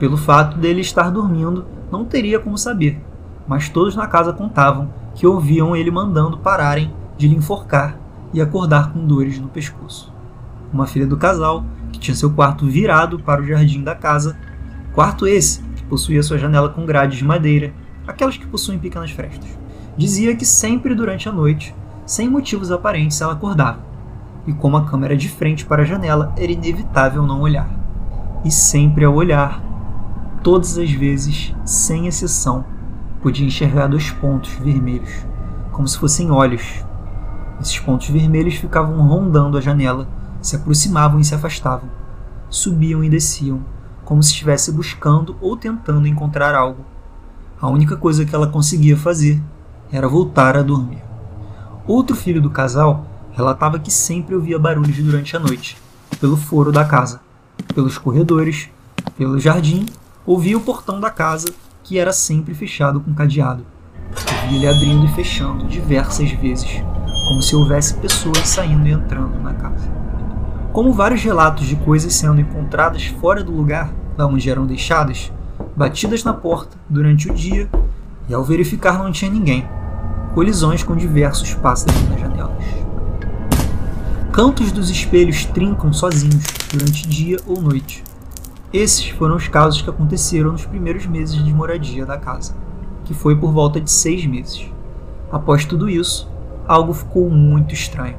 Pelo 0.00 0.16
fato 0.16 0.58
dele 0.58 0.80
estar 0.80 1.12
dormindo, 1.12 1.64
não 1.92 2.04
teria 2.04 2.40
como 2.40 2.58
saber, 2.58 3.00
mas 3.46 3.68
todos 3.68 3.94
na 3.94 4.08
casa 4.08 4.32
contavam 4.32 4.90
que 5.14 5.28
ouviam 5.28 5.76
ele 5.76 5.88
mandando 5.88 6.38
pararem 6.38 6.92
de 7.16 7.28
lhe 7.28 7.36
enforcar 7.36 7.96
e 8.34 8.40
acordar 8.40 8.92
com 8.92 9.06
dores 9.06 9.38
no 9.38 9.46
pescoço. 9.46 10.12
Uma 10.72 10.88
filha 10.88 11.06
do 11.06 11.16
casal, 11.16 11.64
que 11.92 12.00
tinha 12.00 12.16
seu 12.16 12.32
quarto 12.32 12.66
virado 12.66 13.20
para 13.20 13.40
o 13.40 13.46
jardim 13.46 13.84
da 13.84 13.94
casa, 13.94 14.36
quarto 14.92 15.24
esse 15.24 15.62
que 15.76 15.84
possuía 15.84 16.22
sua 16.24 16.36
janela 16.36 16.68
com 16.68 16.84
grades 16.84 17.18
de 17.18 17.24
madeira, 17.24 17.72
aquelas 18.04 18.36
que 18.36 18.46
possuem 18.46 18.80
pequenas 18.80 19.12
frestas, 19.12 19.56
dizia 19.96 20.34
que 20.34 20.44
sempre 20.44 20.96
durante 20.96 21.28
a 21.28 21.32
noite, 21.32 21.72
sem 22.04 22.28
motivos 22.28 22.72
aparentes, 22.72 23.20
ela 23.20 23.34
acordava 23.34 23.95
e 24.46 24.52
como 24.52 24.76
a 24.76 24.84
câmera 24.84 25.14
é 25.14 25.16
de 25.16 25.28
frente 25.28 25.66
para 25.66 25.82
a 25.82 25.84
janela, 25.84 26.32
era 26.36 26.52
inevitável 26.52 27.26
não 27.26 27.40
olhar. 27.40 27.68
E 28.44 28.50
sempre 28.50 29.04
ao 29.04 29.14
olhar, 29.14 29.62
todas 30.42 30.78
as 30.78 30.90
vezes, 30.90 31.54
sem 31.64 32.06
exceção, 32.06 32.64
podia 33.20 33.46
enxergar 33.46 33.88
dois 33.88 34.10
pontos 34.10 34.52
vermelhos, 34.52 35.26
como 35.72 35.88
se 35.88 35.98
fossem 35.98 36.30
olhos, 36.30 36.84
Esses 37.60 37.78
pontos 37.78 38.08
vermelhos 38.08 38.54
ficavam 38.56 39.00
rondando 39.08 39.56
a 39.56 39.60
janela, 39.60 40.06
se 40.42 40.56
aproximavam 40.56 41.18
e 41.18 41.24
se 41.24 41.34
afastavam. 41.34 41.88
Subiam 42.50 43.02
e 43.02 43.08
desciam, 43.08 43.60
como 44.04 44.22
se 44.22 44.30
estivesse 44.30 44.70
buscando 44.70 45.36
ou 45.40 45.56
tentando 45.56 46.06
encontrar 46.06 46.54
algo. 46.54 46.84
A 47.60 47.68
única 47.68 47.96
coisa 47.96 48.24
que 48.24 48.34
ela 48.34 48.46
conseguia 48.46 48.96
fazer 48.96 49.42
era 49.90 50.06
voltar 50.06 50.56
a 50.56 50.62
dormir. 50.62 51.02
Outro 51.86 52.14
filho 52.14 52.42
do 52.42 52.50
casal 52.50 53.06
relatava 53.36 53.78
que 53.78 53.90
sempre 53.90 54.34
ouvia 54.34 54.58
barulhos 54.58 54.96
durante 54.96 55.36
a 55.36 55.38
noite, 55.38 55.76
pelo 56.18 56.38
foro 56.38 56.72
da 56.72 56.86
casa, 56.86 57.20
pelos 57.74 57.98
corredores, 57.98 58.70
pelo 59.14 59.38
jardim, 59.38 59.84
ouvia 60.24 60.56
o 60.56 60.62
portão 60.62 60.98
da 60.98 61.10
casa, 61.10 61.52
que 61.84 61.98
era 61.98 62.14
sempre 62.14 62.54
fechado 62.54 62.98
com 62.98 63.12
cadeado. 63.12 63.62
Ouvia 64.42 64.56
ele 64.56 64.66
abrindo 64.66 65.04
e 65.04 65.14
fechando 65.14 65.66
diversas 65.66 66.30
vezes, 66.32 66.82
como 67.28 67.42
se 67.42 67.54
houvesse 67.54 67.92
pessoas 67.96 68.48
saindo 68.48 68.88
e 68.88 68.92
entrando 68.92 69.38
na 69.42 69.52
casa. 69.52 69.86
Como 70.72 70.94
vários 70.94 71.22
relatos 71.22 71.66
de 71.66 71.76
coisas 71.76 72.14
sendo 72.14 72.40
encontradas 72.40 73.04
fora 73.20 73.44
do 73.44 73.52
lugar 73.52 73.92
da 74.16 74.26
onde 74.26 74.48
eram 74.48 74.64
deixadas, 74.64 75.30
batidas 75.76 76.24
na 76.24 76.32
porta 76.32 76.78
durante 76.88 77.30
o 77.30 77.34
dia 77.34 77.68
e 78.30 78.32
ao 78.32 78.42
verificar 78.42 78.98
não 78.98 79.12
tinha 79.12 79.30
ninguém, 79.30 79.68
colisões 80.34 80.82
com 80.82 80.96
diversos 80.96 81.52
pássaros 81.52 82.08
nas 82.08 82.18
janelas. 82.18 82.95
Cantos 84.36 84.70
dos 84.70 84.90
espelhos 84.90 85.46
trincam 85.46 85.94
sozinhos 85.94 86.44
durante 86.70 87.08
dia 87.08 87.38
ou 87.46 87.58
noite. 87.58 88.04
Esses 88.70 89.08
foram 89.08 89.34
os 89.34 89.48
casos 89.48 89.80
que 89.80 89.88
aconteceram 89.88 90.52
nos 90.52 90.66
primeiros 90.66 91.06
meses 91.06 91.42
de 91.42 91.54
moradia 91.54 92.04
da 92.04 92.18
casa, 92.18 92.54
que 93.06 93.14
foi 93.14 93.34
por 93.34 93.50
volta 93.50 93.80
de 93.80 93.90
seis 93.90 94.26
meses. 94.26 94.70
Após 95.32 95.64
tudo 95.64 95.88
isso, 95.88 96.30
algo 96.68 96.92
ficou 96.92 97.30
muito 97.30 97.72
estranho. 97.72 98.18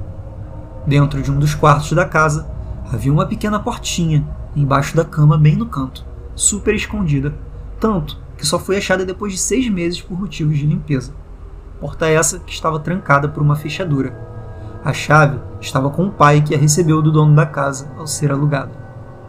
Dentro 0.87 1.21
de 1.21 1.29
um 1.29 1.37
dos 1.37 1.53
quartos 1.53 1.91
da 1.91 2.03
casa 2.03 2.49
havia 2.91 3.13
uma 3.13 3.27
pequena 3.27 3.59
portinha 3.59 4.27
embaixo 4.55 4.95
da 4.95 5.05
cama, 5.05 5.37
bem 5.37 5.55
no 5.55 5.67
canto, 5.67 6.03
super 6.33 6.73
escondida, 6.73 7.35
tanto 7.79 8.17
que 8.35 8.43
só 8.43 8.57
foi 8.57 8.77
achada 8.77 9.05
depois 9.05 9.33
de 9.33 9.37
seis 9.37 9.69
meses 9.69 10.01
por 10.01 10.19
motivos 10.19 10.57
de 10.57 10.65
limpeza. 10.65 11.13
Porta 11.79 12.07
essa 12.07 12.39
que 12.39 12.51
estava 12.51 12.79
trancada 12.79 13.29
por 13.29 13.43
uma 13.43 13.55
fechadura. 13.55 14.35
A 14.83 14.93
chave 14.93 15.39
estava 15.59 15.89
com 15.89 16.05
o 16.05 16.11
pai 16.11 16.41
que 16.41 16.55
a 16.55 16.57
recebeu 16.57 17.01
do 17.01 17.11
dono 17.11 17.35
da 17.35 17.45
casa 17.45 17.91
ao 17.97 18.07
ser 18.07 18.31
alugada. 18.31 18.71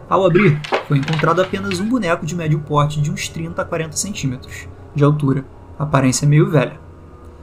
Ao 0.09 0.25
abrir, 0.25 0.59
foi 0.87 0.97
encontrado 0.97 1.41
apenas 1.41 1.79
um 1.79 1.87
boneco 1.87 2.25
de 2.25 2.35
médio 2.35 2.59
porte 2.59 3.01
de 3.01 3.11
uns 3.11 3.27
30 3.27 3.61
a 3.61 3.65
40 3.65 3.97
centímetros 3.97 4.67
de 4.95 5.03
altura, 5.03 5.45
aparência 5.77 6.27
meio 6.27 6.49
velha. 6.49 6.79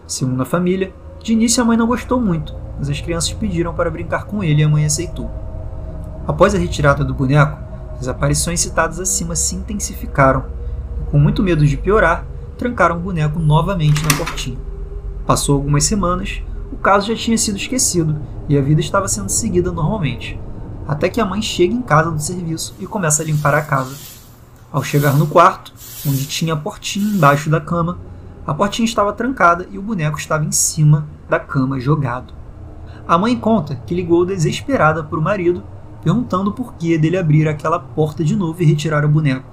Segundo 0.07 0.43
a 0.43 0.47
família, 0.47 0.93
de 1.23 1.33
início 1.33 1.63
a 1.63 1.67
mãe 1.67 1.77
não 1.77 1.87
gostou 1.87 2.21
muito, 2.21 2.55
mas 2.79 2.89
as 2.89 3.01
crianças 3.01 3.33
pediram 3.33 3.75
para 3.75 3.91
brincar 3.91 4.25
com 4.25 4.43
ele 4.43 4.63
e 4.63 4.65
a 4.65 4.69
mãe 4.69 4.85
aceitou. 4.85 5.31
Após 6.27 6.55
a 6.55 6.59
retirada 6.59 7.05
do 7.05 7.15
boneco, 7.15 7.59
as 8.01 8.09
aparições 8.09 8.61
citadas 8.61 9.01
acima 9.01 9.35
se 9.35 9.55
intensificaram 9.57 10.45
e, 11.01 11.11
com 11.11 11.19
muito 11.19 11.43
medo 11.43 11.67
de 11.67 11.77
piorar, 11.77 12.25
trancaram 12.59 12.97
o 12.97 13.01
boneco 13.01 13.39
novamente 13.39 14.03
na 14.03 14.17
portinha. 14.17 14.59
Passou 15.27 15.57
algumas 15.57 15.85
semanas, 15.85 16.43
o 16.73 16.77
caso 16.77 17.09
já 17.09 17.15
tinha 17.15 17.39
sido 17.39 17.57
esquecido 17.57 18.21
e 18.49 18.59
a 18.59 18.63
vida 18.63 18.81
estava 18.81 19.09
sendo 19.09 19.29
seguida 19.29 19.71
normalmente, 19.71 20.39
até 20.87 21.09
que 21.09 21.21
a 21.21 21.25
mãe 21.25 21.41
chega 21.43 21.75
em 21.75 21.83
casa 21.83 22.11
do 22.11 22.21
serviço 22.21 22.75
e 22.79 22.87
começa 22.87 23.23
a 23.23 23.27
limpar 23.27 23.55
a 23.55 23.63
casa. 23.63 23.95
Ao 24.73 24.83
chegar 24.83 25.17
no 25.17 25.27
quarto, 25.27 25.73
onde 26.07 26.27
tinha 26.27 26.55
a 26.55 26.57
portinha 26.57 27.15
embaixo 27.15 27.49
da 27.49 27.61
cama, 27.61 27.99
a 28.47 28.55
portinha 28.55 28.85
estava 28.85 29.13
trancada 29.13 29.67
e 29.71 29.79
o 29.79 29.83
boneco 29.83 30.19
estava 30.19 30.45
em 30.45 30.53
cima 30.53 31.07
da 31.29 31.39
cama 31.39 31.81
jogado. 31.81 32.33
A 33.09 33.17
mãe 33.17 33.37
conta 33.37 33.77
que 33.87 33.95
ligou 33.95 34.27
desesperada 34.27 35.03
para 35.03 35.19
o 35.19 35.23
marido, 35.23 35.63
perguntando 36.03 36.53
por 36.53 36.75
que 36.75 36.99
dele 36.99 37.17
abrir 37.17 37.49
aquela 37.49 37.79
porta 37.79 38.25
de 38.25 38.37
novo 38.37 38.63
e 38.63 38.67
retirar 38.67 39.05
o 39.05 39.09
boneco. 39.09 39.49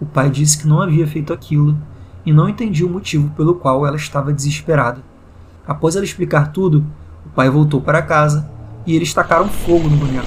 O 0.00 0.06
pai 0.06 0.30
disse 0.30 0.58
que 0.58 0.66
não 0.66 0.80
havia 0.80 1.06
feito 1.06 1.32
aquilo 1.32 1.76
e 2.24 2.32
não 2.32 2.48
entendia 2.48 2.86
o 2.86 2.90
motivo 2.90 3.30
pelo 3.30 3.54
qual 3.54 3.86
ela 3.86 3.96
estava 3.96 4.32
desesperada. 4.32 5.02
Após 5.66 5.96
ela 5.96 6.04
explicar 6.04 6.52
tudo, 6.52 6.84
o 7.24 7.28
pai 7.30 7.48
voltou 7.48 7.80
para 7.80 8.02
casa 8.02 8.50
e 8.86 8.94
eles 8.96 9.12
tacaram 9.14 9.48
fogo 9.48 9.88
no 9.88 9.96
boneco. 9.96 10.26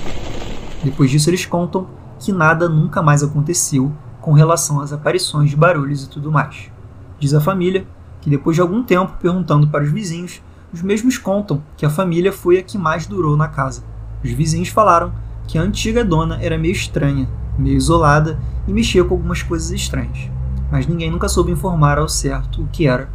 Depois 0.84 1.10
disso, 1.10 1.30
eles 1.30 1.46
contam 1.46 1.88
que 2.20 2.32
nada 2.32 2.70
nunca 2.70 3.02
mais 3.02 3.24
aconteceu 3.24 3.92
com 4.22 4.34
relação 4.34 4.80
às 4.80 4.94
aparições 4.94 5.50
de 5.50 5.56
barulhos 5.56 6.04
e 6.04 6.10
tudo 6.10 6.32
mais. 6.32 6.72
Diz 7.20 7.34
a 7.34 7.42
família 7.42 7.86
que 8.22 8.30
depois 8.30 8.56
de 8.56 8.62
algum 8.62 8.82
tempo 8.82 9.14
perguntando 9.22 9.68
para 9.68 9.84
os 9.84 9.92
vizinhos, 9.92 10.42
os 10.74 10.82
mesmos 10.82 11.18
contam 11.18 11.62
que 11.78 11.86
a 11.86 11.90
família 11.90 12.32
foi 12.32 12.58
a 12.58 12.64
que 12.64 12.78
mais 12.78 13.06
durou 13.06 13.38
na 13.38 13.48
casa. 13.48 13.84
Os 14.24 14.32
vizinhos 14.32 14.70
falaram 14.70 15.14
que 15.48 15.58
a 15.58 15.62
antiga 15.62 16.04
dona 16.04 16.40
era 16.42 16.58
meio 16.58 16.72
estranha, 16.72 17.30
meio 17.58 17.78
isolada 17.78 18.40
e 18.68 18.74
mexia 18.74 19.04
com 19.04 19.14
algumas 19.14 19.44
coisas 19.44 19.70
estranhas 19.72 20.36
mas 20.72 20.88
ninguém 20.88 21.12
nunca 21.12 21.30
soube 21.30 21.52
informar 21.52 21.98
ao 21.98 22.10
certo 22.10 22.64
o 22.64 22.68
que 22.68 22.88
era. 22.88 23.10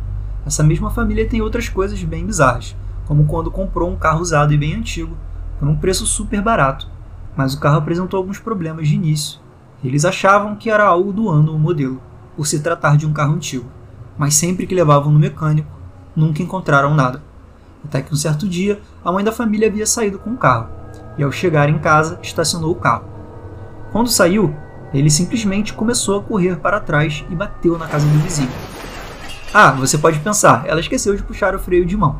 Essa 0.47 0.63
mesma 0.63 0.91
família 0.91 1.29
tem 1.29 1.43
outras 1.43 1.69
coisas 1.69 2.03
bem 2.03 2.27
bizarras, 2.27 2.77
como 3.07 3.27
quando 3.27 3.51
comprou 3.51 3.91
um 3.91 3.97
carro 3.97 4.21
usado 4.21 4.53
e 4.53 4.57
bem 4.57 4.75
antigo, 4.75 5.17
por 5.59 5.69
um 5.69 5.77
preço 5.77 6.07
super 6.07 6.41
barato, 6.41 6.89
mas 7.37 7.55
o 7.55 7.61
carro 7.61 7.79
apresentou 7.79 8.19
alguns 8.19 8.39
problemas 8.39 8.89
de 8.89 8.95
início. 8.95 9.41
Eles 9.85 10.05
achavam 10.05 10.57
que 10.57 10.71
era 10.71 10.85
algo 10.85 11.13
do 11.13 11.29
ano 11.29 11.55
o 11.55 11.59
modelo, 11.59 12.01
por 12.37 12.47
se 12.47 12.61
tratar 12.61 12.97
de 12.97 13.07
um 13.07 13.13
carro 13.13 13.35
antigo, 13.35 13.67
mas 14.17 14.35
sempre 14.35 14.67
que 14.67 14.75
levavam 14.75 15.13
no 15.13 15.19
mecânico, 15.19 15.71
nunca 16.15 16.43
encontraram 16.43 16.95
nada. 16.95 17.23
Até 17.85 18.03
que 18.03 18.13
um 18.13 18.17
certo 18.17 18.49
dia, 18.49 18.81
a 19.05 19.11
mãe 19.11 19.25
da 19.25 19.33
família 19.33 19.69
havia 19.69 19.87
saído 19.87 20.19
com 20.19 20.31
o 20.31 20.37
carro, 20.37 20.69
e 21.17 21.23
ao 21.23 21.33
chegar 21.33 21.69
em 21.69 21.79
casa, 21.79 22.19
estacionou 22.23 22.73
o 22.73 22.77
carro. 22.77 23.05
Quando 23.93 24.09
saiu, 24.09 24.55
ele 24.93 25.11
simplesmente 25.11 25.73
começou 25.73 26.19
a 26.19 26.23
correr 26.23 26.57
para 26.57 26.81
trás 26.81 27.25
e 27.31 27.35
bateu 27.35 27.79
na 27.79 27.87
casa 27.87 28.07
do 28.07 28.19
vizinho. 28.19 28.51
Ah, 29.53 29.73
você 29.73 29.99
pode 29.99 30.19
pensar, 30.21 30.65
ela 30.67 30.81
esqueceu 30.81 31.17
de 31.17 31.23
puxar 31.23 31.55
o 31.55 31.59
freio 31.59 31.85
de 31.85 31.97
mão. 31.97 32.17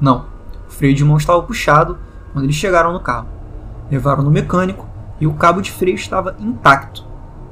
Não, 0.00 0.26
o 0.68 0.72
freio 0.72 0.94
de 0.94 1.04
mão 1.04 1.16
estava 1.16 1.42
puxado 1.42 1.96
quando 2.32 2.44
eles 2.44 2.56
chegaram 2.56 2.92
no 2.92 3.00
carro. 3.00 3.28
Levaram 3.90 4.24
no 4.24 4.30
mecânico 4.30 4.86
e 5.20 5.26
o 5.26 5.34
cabo 5.34 5.60
de 5.60 5.70
freio 5.70 5.94
estava 5.94 6.34
intacto, 6.40 7.06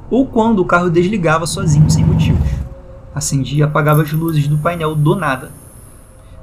ou 0.09 0.27
quando 0.27 0.59
o 0.59 0.65
carro 0.65 0.89
desligava 0.89 1.47
sozinho 1.47 1.89
sem 1.89 2.03
motivos. 2.03 2.49
Acendia 3.15 3.59
e 3.59 3.63
apagava 3.63 4.01
as 4.01 4.11
luzes 4.11 4.47
do 4.47 4.57
painel 4.57 4.93
do 4.93 5.15
nada. 5.15 5.51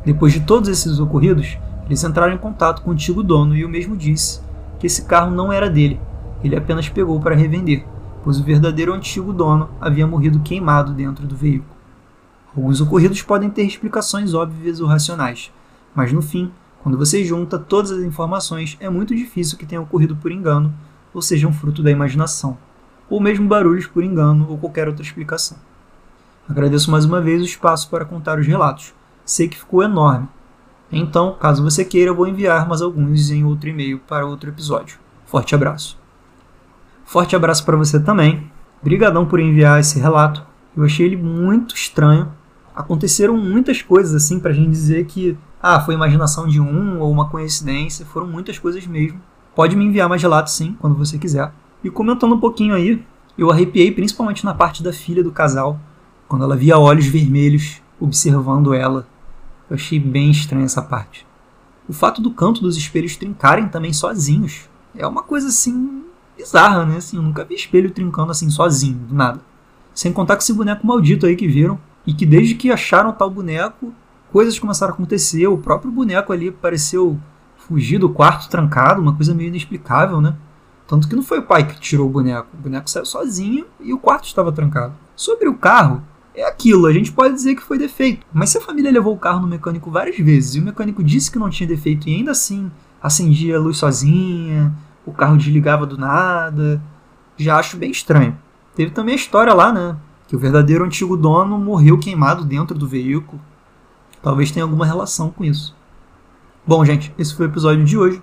Depois 0.05 0.33
de 0.33 0.41
todos 0.41 0.69
esses 0.69 0.99
ocorridos, 0.99 1.59
eles 1.85 2.03
entraram 2.03 2.33
em 2.33 2.39
contato 2.39 2.81
com 2.83 2.91
o 2.91 2.93
antigo 2.95 3.23
dono 3.23 3.55
e 3.55 3.65
o 3.65 3.69
mesmo 3.69 3.97
disse 3.97 4.41
que 4.79 4.87
esse 4.87 5.03
carro 5.03 5.31
não 5.31 5.53
era 5.53 5.69
dele, 5.69 6.01
ele 6.43 6.57
apenas 6.57 6.89
pegou 6.89 7.21
para 7.21 7.35
revender 7.35 7.85
pois 8.23 8.39
o 8.39 8.45
verdadeiro 8.45 8.93
antigo 8.93 9.33
dono 9.33 9.71
havia 9.81 10.07
morrido 10.07 10.41
queimado 10.41 10.93
dentro 10.93 11.27
do 11.27 11.37
veículo. 11.37 11.80
Alguns 12.57 12.81
ocorridos 12.81 13.23
podem 13.23 13.49
ter 13.51 13.63
explicações 13.63 14.35
óbvias 14.35 14.81
ou 14.81 14.89
racionais, 14.89 15.53
mas 15.95 16.13
no 16.13 16.21
fim, 16.21 16.51
quando 16.83 16.99
você 16.99 17.25
junta 17.25 17.59
todas 17.59 17.91
as 17.91 18.03
informações, 18.03 18.77
é 18.81 18.89
muito 18.89 19.15
difícil 19.15 19.57
que 19.57 19.67
tenha 19.67 19.81
ocorrido 19.81 20.17
por 20.17 20.33
engano 20.33 20.73
ou 21.13 21.21
seja 21.21 21.47
um 21.47 21.53
fruto 21.53 21.83
da 21.83 21.91
imaginação, 21.91 22.57
ou 23.09 23.21
mesmo 23.21 23.49
barulhos 23.49 23.87
por 23.87 24.03
engano 24.05 24.47
ou 24.49 24.59
qualquer 24.59 24.89
outra 24.89 25.03
explicação. 25.03 25.59
Agradeço 26.49 26.91
mais 26.91 27.05
uma 27.05 27.21
vez 27.21 27.43
o 27.43 27.45
espaço 27.45 27.89
para 27.89 28.05
contar 28.05 28.39
os 28.39 28.47
relatos. 28.47 28.93
Sei 29.25 29.49
que 29.49 29.59
ficou 29.59 29.83
enorme. 29.83 30.29
Então, 30.91 31.37
caso 31.39 31.63
você 31.63 31.85
queira, 31.85 32.13
vou 32.13 32.27
enviar 32.27 32.69
mais 32.69 32.83
alguns 32.83 33.31
em 33.31 33.45
outro 33.45 33.69
e-mail 33.69 34.01
para 34.01 34.27
outro 34.27 34.51
episódio. 34.51 34.99
Forte 35.27 35.55
abraço. 35.55 35.97
Forte 37.05 37.37
abraço 37.37 37.65
para 37.65 37.77
você 37.77 38.01
também. 38.01 38.51
Brigadão 38.83 39.27
por 39.27 39.39
enviar 39.39 39.79
esse 39.79 40.01
relato. 40.01 40.45
Eu 40.77 40.85
achei 40.85 41.07
ele 41.07 41.17
muito 41.17 41.75
estranho. 41.75 42.33
Aconteceram 42.81 43.37
muitas 43.37 43.83
coisas 43.83 44.15
assim 44.15 44.41
pra 44.41 44.53
gente 44.53 44.71
dizer 44.71 45.07
que 45.07 45.37
ah, 45.63 45.81
foi 45.81 45.95
imaginação 45.95 46.49
de 46.49 46.61
um 46.61 46.99
ou 47.01 47.11
uma 47.11 47.29
coincidência, 47.29 48.07
foram 48.07 48.27
muitas 48.27 48.59
coisas 48.59 48.87
mesmo. 48.87 49.21
Pode 49.55 49.77
me 49.77 49.85
enviar 49.85 50.09
mais 50.09 50.23
relatos 50.23 50.55
sim, 50.55 50.77
quando 50.81 50.97
você 50.97 51.19
quiser. 51.19 51.53
E 51.85 51.91
comentando 51.91 52.35
um 52.35 52.41
pouquinho 52.41 52.75
aí, 52.75 53.05
eu 53.37 53.51
arrepiei 53.51 53.93
principalmente 53.93 54.45
na 54.45 54.55
parte 54.55 54.83
da 54.83 54.93
filha 54.93 55.23
do 55.23 55.31
casal, 55.31 55.79
quando 56.29 56.45
ela 56.45 56.57
via 56.57 56.79
olhos 56.79 57.07
vermelhos 57.07 57.83
observando 58.01 58.73
ela. 58.73 59.07
Eu 59.69 59.75
achei 59.77 60.01
bem 60.01 60.31
estranha 60.31 60.65
essa 60.65 60.83
parte. 60.83 61.27
O 61.89 61.93
fato 61.93 62.23
do 62.23 62.31
canto 62.31 62.61
dos 62.61 62.77
espelhos 62.77 63.17
trincarem 63.17 63.69
também 63.69 63.93
sozinhos 63.93 64.69
é 64.97 65.07
uma 65.07 65.23
coisa 65.23 65.49
assim 65.49 66.05
bizarra, 66.37 66.87
né? 66.87 66.97
Assim, 66.97 67.17
eu 67.17 67.23
nunca 67.23 67.45
vi 67.45 67.55
espelho 67.55 67.91
trincando 67.91 68.31
assim 68.31 68.49
sozinho, 68.49 68.97
do 68.97 69.15
nada. 69.15 69.41
Sem 69.95 70.13
contar 70.13 70.37
com 70.37 70.43
esse 70.43 70.53
boneco 70.53 70.87
maldito 70.87 71.27
aí 71.27 71.37
que 71.37 71.47
viram. 71.47 71.79
E 72.07 72.15
que 72.15 72.25
desde 72.25 72.55
que 72.55 72.71
acharam 72.71 73.13
tal 73.13 73.31
boneco, 73.31 73.93
coisas 74.33 74.59
começaram 74.59 74.93
a 74.93 74.95
acontecer. 74.95 75.47
O 75.47 75.59
próprio 75.59 75.91
boneco 75.91 76.33
ali 76.33 76.51
pareceu 76.51 77.19
fugir 77.57 77.99
do 77.99 78.09
quarto 78.09 78.49
trancado, 78.49 79.01
uma 79.01 79.15
coisa 79.15 79.35
meio 79.35 79.49
inexplicável, 79.49 80.21
né? 80.21 80.35
Tanto 80.87 81.09
que 81.09 81.15
não 81.15 81.23
foi 81.23 81.39
o 81.39 81.45
pai 81.45 81.67
que 81.67 81.79
tirou 81.79 82.09
o 82.09 82.11
boneco. 82.11 82.49
O 82.53 82.57
boneco 82.57 82.91
saiu 82.91 83.07
sozinho 83.07 83.67
e 83.79 83.93
o 83.93 83.99
quarto 83.99 84.25
estava 84.25 84.51
trancado. 84.51 84.95
Sobre 85.15 85.49
o 85.49 85.55
carro, 85.55 86.03
é 86.35 86.45
aquilo, 86.45 86.87
a 86.87 86.93
gente 86.93 87.13
pode 87.13 87.35
dizer 87.35 87.55
que 87.55 87.63
foi 87.63 87.79
defeito. 87.79 88.27
Mas 88.33 88.51
se 88.51 88.59
a 88.59 88.61
família 88.61 88.91
levou 88.91 89.15
o 89.15 89.19
carro 89.19 89.41
no 89.41 89.47
mecânico 89.47 89.91
várias 89.91 90.17
vezes 90.17 90.55
e 90.55 90.61
o 90.61 90.65
mecânico 90.65 91.03
disse 91.05 91.31
que 91.31 91.39
não 91.39 91.51
tinha 91.51 91.69
defeito 91.69 92.09
e 92.09 92.15
ainda 92.15 92.33
assim 92.33 92.71
acendia 93.03 93.57
a 93.57 93.61
luz 93.61 93.77
sozinha, 93.77 94.73
o 95.07 95.13
carro 95.13 95.37
desligava 95.37 95.87
do 95.87 95.97
nada, 95.97 96.83
já 97.37 97.57
acho 97.57 97.77
bem 97.77 97.91
estranho. 97.91 98.37
Teve 98.75 98.91
também 98.91 99.13
a 99.13 99.17
história 99.17 99.55
lá, 99.55 99.73
né? 99.73 99.97
Que 100.31 100.37
o 100.37 100.39
verdadeiro 100.39 100.85
antigo 100.85 101.17
dono 101.17 101.59
morreu 101.59 101.99
queimado 101.99 102.45
dentro 102.45 102.79
do 102.79 102.87
veículo. 102.87 103.43
Talvez 104.23 104.53
tenha 104.53 104.63
alguma 104.63 104.87
relação 104.87 105.29
com 105.29 105.43
isso. 105.43 105.75
Bom, 106.65 106.85
gente, 106.85 107.13
esse 107.19 107.35
foi 107.35 107.47
o 107.47 107.51
episódio 107.51 107.85
de 107.85 107.99
hoje. 107.99 108.23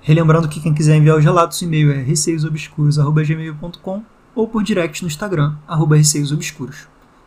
Relembrando 0.00 0.48
que 0.48 0.60
quem 0.60 0.72
quiser 0.72 0.94
enviar 0.94 1.18
os 1.18 1.24
relatos, 1.24 1.60
o 1.60 1.64
e-mail 1.64 1.90
é 1.90 2.00
receiosobscuros.gmail.com 2.00 4.02
ou 4.36 4.46
por 4.46 4.62
direct 4.62 5.02
no 5.02 5.08
Instagram, 5.08 5.56
arroba 5.66 5.96
receiosobscuros. 5.96 6.86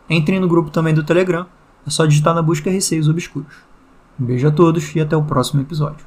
Entrem 0.10 0.40
no 0.40 0.48
grupo 0.48 0.70
também 0.70 0.94
do 0.94 1.04
Telegram, 1.04 1.46
é 1.86 1.90
só 1.90 2.06
digitar 2.06 2.34
na 2.34 2.42
busca 2.42 2.72
Receios 2.72 3.10
Obscuros. 3.10 3.54
Um 4.18 4.24
beijo 4.24 4.48
a 4.48 4.52
todos 4.52 4.96
e 4.96 5.02
até 5.02 5.18
o 5.18 5.24
próximo 5.24 5.60
episódio. 5.60 6.06